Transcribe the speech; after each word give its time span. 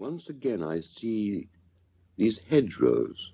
Once 0.00 0.30
again 0.30 0.62
I 0.62 0.80
see 0.80 1.46
these 2.16 2.38
hedgerows, 2.48 3.32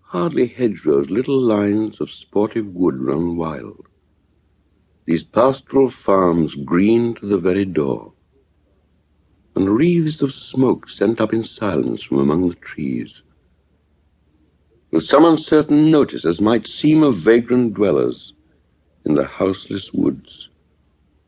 hardly 0.00 0.46
hedgerows, 0.46 1.10
little 1.10 1.38
lines 1.38 2.00
of 2.00 2.10
sportive 2.10 2.68
wood 2.68 2.96
run 2.96 3.36
wild. 3.36 3.84
These 5.04 5.24
pastoral 5.24 5.90
farms 5.90 6.54
green 6.54 7.12
to 7.16 7.26
the 7.26 7.36
very 7.36 7.66
door, 7.66 8.14
and 9.54 9.76
wreaths 9.76 10.22
of 10.22 10.32
smoke 10.32 10.88
sent 10.88 11.20
up 11.20 11.34
in 11.34 11.44
silence 11.44 12.04
from 12.04 12.18
among 12.18 12.48
the 12.48 12.54
trees. 12.54 13.22
With 14.90 15.04
some 15.04 15.26
uncertain 15.26 15.90
notice, 15.90 16.24
as 16.24 16.40
might 16.40 16.66
seem 16.66 17.02
of 17.02 17.16
vagrant 17.16 17.74
dwellers 17.74 18.32
in 19.04 19.16
the 19.16 19.26
houseless 19.26 19.92
woods, 19.92 20.48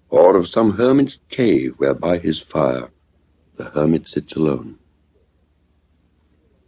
or 0.09 0.35
of 0.35 0.49
some 0.49 0.79
hermit's 0.79 1.19
cave 1.29 1.75
where 1.77 1.93
by 1.93 2.17
his 2.17 2.41
fire 2.41 2.91
the 3.57 3.65
hermit 3.65 4.09
sits 4.09 4.37
alone. 4.37 4.79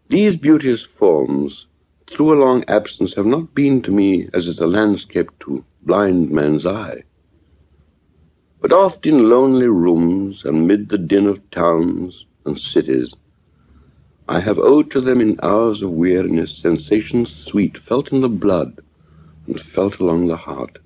These 0.09 0.37
beauteous 0.37 0.83
forms, 0.83 1.66
through 2.11 2.33
a 2.33 2.42
long 2.42 2.64
absence, 2.66 3.14
have 3.14 3.27
not 3.27 3.55
been 3.55 3.83
to 3.83 3.91
me 3.91 4.28
as 4.33 4.47
is 4.47 4.59
a 4.61 4.66
landscape 4.66 5.30
to 5.41 5.64
blind 5.83 6.30
man's 6.30 6.64
eye. 6.64 7.05
But 8.61 8.73
oft 8.73 9.06
in 9.06 9.28
lonely 9.28 9.69
rooms, 9.69 10.45
and 10.45 10.66
mid 10.66 10.88
the 10.88 10.98
din 10.98 11.27
of 11.27 11.51
towns 11.51 12.24
and 12.45 12.59
cities, 12.59 13.14
I 14.28 14.41
have 14.41 14.59
owed 14.59 14.91
to 14.91 15.00
them 15.00 15.20
in 15.20 15.39
hours 15.42 15.83
of 15.83 15.91
weariness 15.92 16.56
sensations 16.56 17.34
sweet, 17.34 17.78
felt 17.78 18.12
in 18.12 18.20
the 18.20 18.28
blood 18.28 18.80
and 19.47 19.61
felt 19.61 20.00
along 20.00 20.27
the 20.27 20.36
heart 20.36 20.78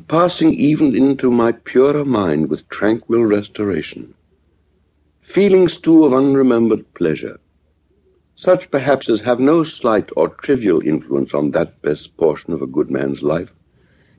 passing 0.00 0.52
even 0.54 0.94
into 0.94 1.30
my 1.30 1.52
purer 1.52 2.04
mind 2.04 2.50
with 2.50 2.68
tranquil 2.68 3.24
restoration. 3.24 4.14
Feelings 5.20 5.78
too 5.78 6.04
of 6.04 6.12
unremembered 6.12 6.84
pleasure, 6.94 7.38
such 8.34 8.70
perhaps 8.70 9.08
as 9.08 9.20
have 9.20 9.40
no 9.40 9.62
slight 9.62 10.10
or 10.16 10.28
trivial 10.28 10.80
influence 10.80 11.34
on 11.34 11.50
that 11.50 11.80
best 11.82 12.16
portion 12.16 12.52
of 12.52 12.62
a 12.62 12.66
good 12.66 12.90
man's 12.90 13.22
life, 13.22 13.50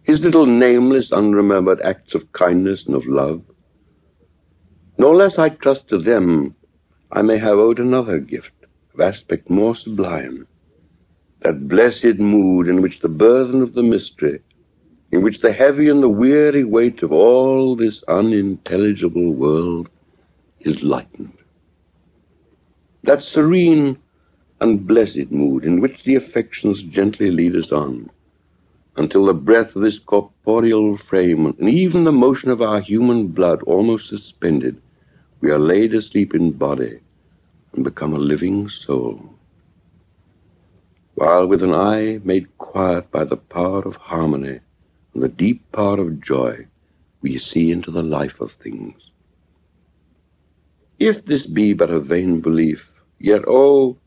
his 0.03 0.23
little 0.23 0.45
nameless, 0.45 1.11
unremembered 1.11 1.81
acts 1.81 2.16
of 2.16 2.31
kindness 2.31 2.86
and 2.86 2.95
of 2.95 3.05
love. 3.05 3.44
No 4.98 5.11
less 5.11 5.38
I 5.38 5.50
trust 5.50 5.88
to 5.89 5.98
them 5.98 6.55
I 7.11 7.22
may 7.22 7.38
have 7.38 7.58
owed 7.58 7.80
another 7.80 8.20
gift 8.20 8.53
of 8.94 9.00
aspect 9.00 9.50
more 9.50 9.75
sublime, 9.75 10.48
that 11.42 11.67
blessed 11.67 12.20
mood 12.20 12.67
in 12.67 12.81
which 12.81 13.00
the 13.00 13.09
burthen 13.09 13.61
of 13.61 13.73
the 13.73 13.83
mystery 13.83 14.42
in 15.11 15.22
which 15.22 15.39
the 15.39 15.52
heavy 15.52 15.89
and 15.89 16.03
the 16.03 16.09
weary 16.09 16.63
weight 16.63 17.02
of 17.02 17.11
all 17.11 17.75
this 17.75 18.03
unintelligible 18.08 19.31
world 19.31 19.89
is 20.59 20.83
lightened. 20.83 21.38
That 23.03 23.23
serene 23.23 23.97
and 24.59 24.86
blessed 24.86 25.31
mood 25.31 25.64
in 25.64 25.80
which 25.80 26.03
the 26.03 26.16
affections 26.16 26.81
gently 26.83 27.31
lead 27.31 27.55
us 27.55 27.72
on, 27.72 28.09
until 28.97 29.25
the 29.25 29.33
breath 29.33 29.75
of 29.75 29.81
this 29.81 29.99
corporeal 29.99 30.97
frame 30.97 31.45
and 31.45 31.69
even 31.69 32.03
the 32.03 32.11
motion 32.11 32.49
of 32.49 32.61
our 32.61 32.81
human 32.81 33.27
blood 33.27 33.61
almost 33.64 34.08
suspended, 34.08 34.81
we 35.39 35.52
are 35.52 35.59
laid 35.59 35.94
asleep 35.94 36.33
in 36.33 36.52
body 36.52 36.99
and 37.73 37.83
become 37.83 38.14
a 38.14 38.19
living 38.19 38.67
soul. 38.67 39.30
While 41.14 41.47
with 41.47 41.64
an 41.64 41.73
eye 41.73 42.19
made 42.23 42.58
quiet 42.58 43.09
by 43.11 43.23
the 43.23 43.38
power 43.38 43.81
of 43.83 43.95
harmony, 43.95 44.59
from 45.18 45.23
the 45.23 45.30
deep 45.30 45.72
power 45.72 46.00
of 46.00 46.22
joy, 46.22 46.68
we 47.23 47.40
see 47.40 47.72
into 47.72 47.90
the 47.90 48.04
life 48.04 48.40
of 48.40 48.52
things. 48.52 49.10
If 51.00 51.26
this 51.26 51.48
be 51.48 51.73
but 51.73 51.90
a 51.90 52.00
vain 52.00 52.40
belief, 52.40 52.92
yet 53.18 53.44
oh, 53.48 53.98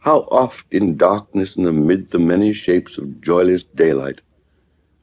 how 0.00 0.28
oft 0.30 0.66
in 0.70 0.98
darkness 0.98 1.56
and 1.56 1.66
amid 1.66 2.10
the 2.10 2.18
many 2.18 2.52
shapes 2.52 2.98
of 2.98 3.22
joyless 3.22 3.64
daylight, 3.74 4.20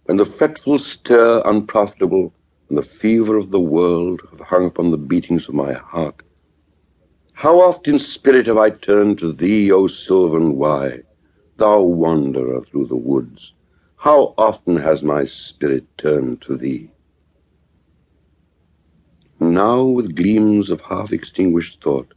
when 0.03 0.17
the 0.17 0.25
fretful 0.25 0.77
stir 0.77 1.41
unprofitable 1.43 2.31
and 2.69 2.77
the 2.77 2.83
fever 2.83 3.35
of 3.35 3.49
the 3.49 3.59
world 3.59 4.21
have 4.29 4.41
hung 4.41 4.67
upon 4.67 4.91
the 4.91 4.97
beatings 4.97 5.49
of 5.49 5.55
my 5.55 5.73
heart, 5.73 6.21
how 7.33 7.59
oft 7.59 7.87
in 7.87 7.97
spirit 7.97 8.45
have 8.45 8.59
I 8.59 8.69
turned 8.69 9.17
to 9.17 9.33
thee, 9.33 9.71
O 9.71 9.87
sylvan 9.87 10.55
Wye, 10.57 10.99
thou 11.57 11.81
wanderer 11.81 12.61
through 12.61 12.85
the 12.85 12.95
woods, 12.95 13.55
how 14.01 14.33
often 14.35 14.77
has 14.77 15.03
my 15.03 15.23
spirit 15.23 15.85
turned 15.95 16.41
to 16.41 16.57
thee? 16.57 16.89
Now, 19.39 19.83
with 19.83 20.15
gleams 20.15 20.71
of 20.71 20.81
half 20.81 21.13
extinguished 21.13 21.83
thought, 21.83 22.11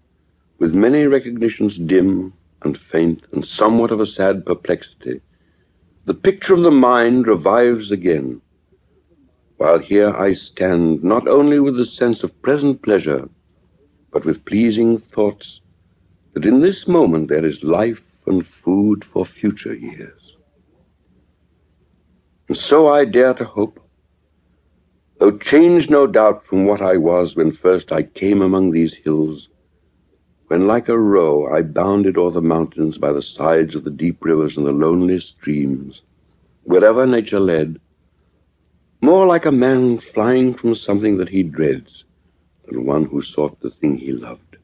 with 0.59 0.73
many 0.73 1.05
recognitions 1.05 1.77
dim 1.77 2.33
and 2.63 2.79
faint 2.79 3.25
and 3.33 3.45
somewhat 3.45 3.91
of 3.91 4.01
a 4.01 4.07
sad 4.07 4.47
perplexity, 4.47 5.21
the 6.07 6.15
picture 6.15 6.55
of 6.55 6.63
the 6.63 6.71
mind 6.71 7.27
revives 7.27 7.91
again, 7.91 8.41
while 9.59 9.79
here 9.79 10.09
I 10.09 10.33
stand 10.33 11.05
not 11.05 11.29
only 11.29 11.61
with 11.61 11.77
the 11.77 11.85
sense 11.85 12.25
of 12.25 12.41
present 12.41 12.81
pleasure, 12.81 13.29
but 14.11 14.25
with 14.25 14.47
pleasing 14.47 14.97
thoughts 14.97 15.61
that 16.33 16.47
in 16.47 16.61
this 16.61 16.89
moment 16.89 17.29
there 17.29 17.45
is 17.45 17.63
life 17.63 18.03
and 18.25 18.47
food 18.47 19.05
for 19.05 19.27
future 19.27 19.75
years. 19.75 20.24
And 22.49 22.57
so 22.57 22.89
I 22.89 23.05
dare 23.07 23.35
to 23.35 23.45
hope, 23.45 23.81
though 25.19 25.39
changed 25.39 25.91
no 25.91 26.07
doubt 26.07 26.45
from 26.45 26.67
what 26.67 26.83
I 26.83 26.99
was 26.99 27.35
when 27.37 27.53
first 27.53 27.91
I 27.91 28.03
came 28.03 28.43
among 28.43 28.71
these 28.71 28.95
hills, 28.95 29.49
when 30.49 30.67
like 30.67 30.89
a 30.91 30.99
roe 30.99 31.47
I 31.47 31.63
bounded 31.63 32.19
o'er 32.19 32.31
the 32.31 32.43
mountains 32.43 32.99
by 32.99 33.13
the 33.13 33.23
sides 33.23 33.75
of 33.75 33.85
the 33.85 33.91
deep 33.91 34.23
rivers 34.23 34.59
and 34.59 34.67
the 34.67 34.73
lonely 34.73 35.19
streams, 35.21 36.03
wherever 36.65 37.07
nature 37.07 37.41
led, 37.41 37.81
more 39.01 39.27
like 39.27 39.47
a 39.47 39.53
man 39.53 39.99
flying 39.99 40.53
from 40.53 40.75
something 40.75 41.17
that 41.17 41.31
he 41.31 41.43
dreads 41.43 42.05
than 42.67 42.85
one 42.85 43.05
who 43.05 43.23
sought 43.23 43.59
the 43.61 43.71
thing 43.71 43.97
he 43.97 44.13
loved. 44.13 44.59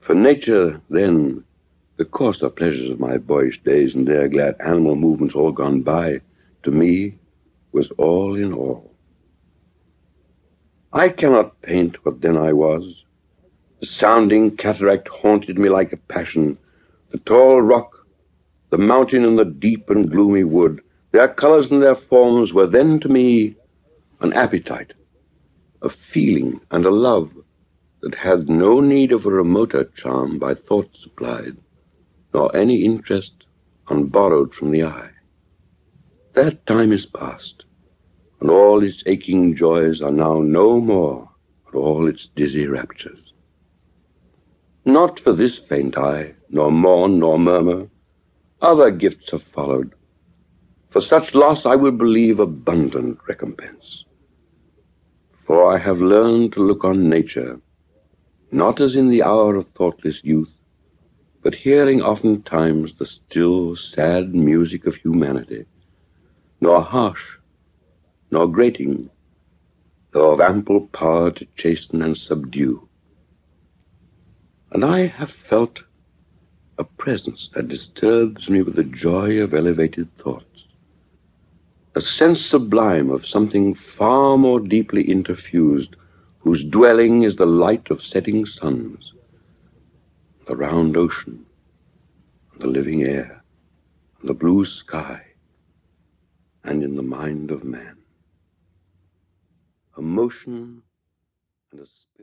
For 0.00 0.14
nature, 0.14 0.80
then, 0.90 1.44
the 1.96 2.04
coarser 2.04 2.50
pleasures 2.50 2.90
of 2.90 2.98
my 2.98 3.16
boyish 3.16 3.62
days 3.62 3.94
and 3.94 4.08
their 4.08 4.28
glad 4.28 4.56
animal 4.60 4.96
movements 4.96 5.34
all 5.34 5.52
gone 5.52 5.80
by, 5.80 6.20
to 6.64 6.72
me, 6.72 7.14
was 7.70 7.92
all 7.92 8.34
in 8.34 8.52
all. 8.52 8.92
I 10.92 11.08
cannot 11.08 11.60
paint 11.62 12.04
what 12.04 12.20
then 12.20 12.36
I 12.36 12.52
was. 12.52 13.04
The 13.78 13.86
sounding 13.86 14.56
cataract 14.56 15.06
haunted 15.08 15.56
me 15.56 15.68
like 15.68 15.92
a 15.92 15.96
passion. 15.96 16.58
The 17.10 17.18
tall 17.18 17.62
rock, 17.62 18.06
the 18.70 18.78
mountain 18.78 19.24
and 19.24 19.38
the 19.38 19.44
deep 19.44 19.88
and 19.88 20.10
gloomy 20.10 20.42
wood, 20.42 20.80
their 21.12 21.28
colors 21.28 21.70
and 21.70 21.80
their 21.80 21.94
forms 21.94 22.52
were 22.52 22.66
then 22.66 22.98
to 23.00 23.08
me 23.08 23.54
an 24.20 24.32
appetite, 24.32 24.94
a 25.80 25.90
feeling 25.90 26.60
and 26.72 26.84
a 26.84 26.90
love 26.90 27.30
that 28.00 28.16
had 28.16 28.48
no 28.48 28.80
need 28.80 29.12
of 29.12 29.26
a 29.26 29.30
remoter 29.30 29.84
charm 29.94 30.38
by 30.40 30.54
thought 30.54 30.88
supplied 30.96 31.56
nor 32.34 32.54
any 32.54 32.84
interest 32.84 33.46
unborrowed 33.86 34.52
from 34.52 34.72
the 34.72 34.82
I. 34.82 35.08
That 36.32 36.66
time 36.66 36.90
is 36.90 37.06
past, 37.06 37.64
and 38.40 38.50
all 38.50 38.82
its 38.82 39.04
aching 39.06 39.54
joys 39.54 40.02
are 40.02 40.10
now 40.10 40.40
no 40.40 40.80
more, 40.80 41.30
but 41.64 41.78
all 41.78 42.08
its 42.08 42.26
dizzy 42.26 42.66
raptures. 42.66 43.32
Not 44.84 45.20
for 45.20 45.32
this 45.32 45.58
faint 45.58 45.96
eye, 45.96 46.34
nor 46.50 46.72
mourn, 46.72 47.20
nor 47.20 47.38
murmur, 47.38 47.88
other 48.60 48.90
gifts 48.90 49.30
have 49.30 49.42
followed. 49.42 49.94
For 50.90 51.00
such 51.00 51.34
loss 51.34 51.64
I 51.64 51.76
will 51.76 51.92
believe 51.92 52.40
abundant 52.40 53.18
recompense. 53.28 54.04
For 55.46 55.64
I 55.64 55.78
have 55.78 56.00
learned 56.00 56.52
to 56.54 56.60
look 56.60 56.84
on 56.84 57.08
nature, 57.08 57.60
not 58.50 58.80
as 58.80 58.96
in 58.96 59.08
the 59.08 59.22
hour 59.22 59.56
of 59.56 59.68
thoughtless 59.68 60.24
youth, 60.24 60.52
but 61.44 61.54
hearing 61.54 62.00
oftentimes 62.00 62.94
the 62.94 63.04
still, 63.04 63.76
sad 63.76 64.34
music 64.34 64.86
of 64.86 64.96
humanity, 64.96 65.66
nor 66.62 66.80
harsh, 66.80 67.36
nor 68.30 68.50
grating, 68.50 69.10
though 70.12 70.32
of 70.32 70.40
ample 70.40 70.86
power 70.86 71.30
to 71.30 71.46
chasten 71.54 72.00
and 72.00 72.16
subdue. 72.16 72.88
And 74.72 74.86
I 74.86 75.00
have 75.00 75.30
felt 75.30 75.84
a 76.78 76.84
presence 76.84 77.50
that 77.52 77.68
disturbs 77.68 78.48
me 78.48 78.62
with 78.62 78.76
the 78.76 78.84
joy 78.84 79.42
of 79.42 79.52
elevated 79.52 80.08
thoughts, 80.16 80.66
a 81.94 82.00
sense 82.00 82.40
sublime 82.40 83.10
of 83.10 83.26
something 83.26 83.74
far 83.74 84.38
more 84.38 84.60
deeply 84.60 85.04
interfused, 85.04 85.94
whose 86.38 86.64
dwelling 86.64 87.22
is 87.22 87.36
the 87.36 87.46
light 87.46 87.90
of 87.90 88.02
setting 88.02 88.46
suns 88.46 89.13
the 90.46 90.56
round 90.56 90.96
ocean, 90.96 91.46
and 92.52 92.62
the 92.62 92.66
living 92.66 93.02
air, 93.04 93.42
and 94.20 94.30
the 94.30 94.34
blue 94.34 94.64
sky, 94.64 95.22
and 96.64 96.82
in 96.82 96.96
the 96.96 97.02
mind 97.02 97.50
of 97.50 97.64
man. 97.64 97.96
A 99.96 100.02
motion 100.02 100.82
and 101.72 101.80
a 101.80 101.86
spirit. 101.86 102.08